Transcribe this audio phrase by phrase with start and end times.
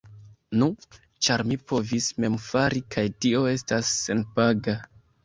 [0.59, 0.67] Nu,
[1.27, 4.77] ĉar mi povis mem fari kaj tio estas senpaga.